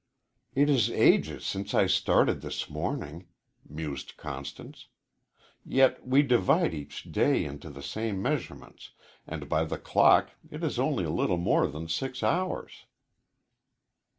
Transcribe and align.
"It 0.55 0.67
is 0.67 0.89
ages 0.89 1.45
since 1.45 1.75
I 1.75 1.85
started 1.85 2.41
this 2.41 2.71
morning," 2.71 3.27
mused 3.69 4.17
Constance. 4.17 4.87
"Yet 5.63 6.03
we 6.03 6.23
divide 6.23 6.73
each 6.73 7.11
day 7.11 7.45
into 7.45 7.69
the 7.69 7.83
same 7.83 8.19
measurements, 8.19 8.93
and 9.27 9.47
by 9.47 9.63
the 9.63 9.77
clock 9.77 10.31
it 10.49 10.63
is 10.63 10.79
only 10.79 11.03
a 11.03 11.11
little 11.11 11.37
more 11.37 11.67
than 11.67 11.87
six 11.87 12.23
hours." 12.23 12.85